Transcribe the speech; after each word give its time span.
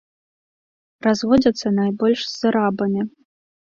Разводзяцца 1.07 1.73
найбольш 1.81 2.21
з 2.37 2.51
арабамі. 2.51 3.01